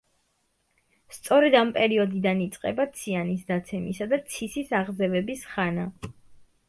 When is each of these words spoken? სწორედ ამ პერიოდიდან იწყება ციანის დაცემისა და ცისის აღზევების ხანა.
სწორედ 1.17 1.57
ამ 1.59 1.73
პერიოდიდან 1.75 2.41
იწყება 2.45 2.87
ციანის 2.95 3.45
დაცემისა 3.51 4.09
და 4.15 4.21
ცისის 4.33 4.73
აღზევების 4.83 5.47
ხანა. 5.55 5.87